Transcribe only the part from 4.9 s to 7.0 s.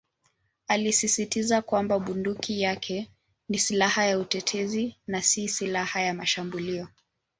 na "si silaha ya mashambulio".